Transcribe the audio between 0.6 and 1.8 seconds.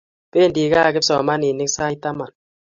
kaa kipsomaninik